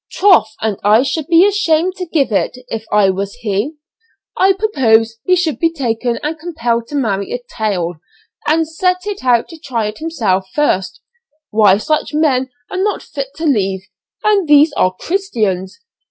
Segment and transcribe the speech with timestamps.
[0.11, 3.73] "Troth, and I should be ashamed to give it if I was he;
[4.35, 7.97] I propose he should be taken and compelled to marry a 'tail,'
[8.47, 11.01] and sent out to try it himself first;
[11.51, 13.81] why such men are not fit to live,
[14.23, 15.79] and these are Christians!